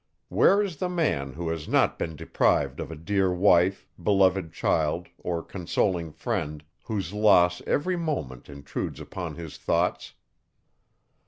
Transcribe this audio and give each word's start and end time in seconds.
Where 0.29 0.63
is 0.63 0.77
the 0.77 0.89
man, 0.89 1.33
who 1.33 1.49
has 1.49 1.67
not 1.67 1.99
been 1.99 2.15
deprived 2.15 2.79
of 2.79 2.89
a 2.89 2.95
dear 2.95 3.31
wife, 3.31 3.87
beloved 4.01 4.51
child, 4.51 5.09
or 5.19 5.43
consoling 5.43 6.11
friend, 6.11 6.63
whose 6.85 7.13
loss 7.13 7.61
every 7.67 7.97
moment 7.97 8.49
intrudes 8.49 8.99
upon 8.99 9.35
his 9.35 9.59
thoughts? 9.59 10.15